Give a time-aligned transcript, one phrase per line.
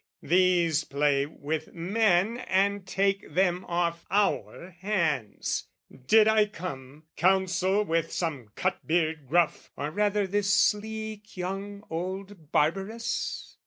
[0.23, 5.67] "These play with men and take them off our hands.
[6.07, 12.51] "Did I come, counsel with some cut beard gruff "Or rather this sleek young old
[12.51, 13.57] barberess?